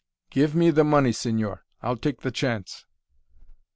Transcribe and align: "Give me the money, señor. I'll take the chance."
"Give 0.31 0.55
me 0.55 0.71
the 0.71 0.83
money, 0.83 1.11
señor. 1.11 1.59
I'll 1.83 1.95
take 1.95 2.21
the 2.21 2.31
chance." 2.31 2.87